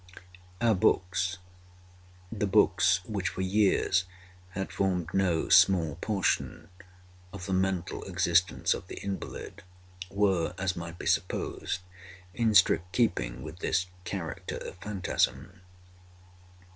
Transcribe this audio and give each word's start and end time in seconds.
Our 0.61 0.73
books—the 0.73 1.37
books 2.47 3.05
which, 3.05 3.29
for 3.29 3.41
years, 3.41 4.05
had 4.49 4.71
formed 4.73 5.13
no 5.13 5.47
small 5.49 5.93
portion 5.97 6.69
of 7.31 7.45
the 7.45 7.53
mental 7.53 8.01
existence 8.05 8.73
of 8.73 8.87
the 8.87 8.95
invalid—were, 8.95 10.55
as 10.57 10.75
might 10.75 10.97
be 10.97 11.05
supposed, 11.05 11.81
in 12.33 12.55
strict 12.55 12.91
keeping 12.93 13.43
with 13.43 13.59
this 13.59 13.89
character 14.03 14.55
of 14.57 14.77
phantasm. 14.79 15.61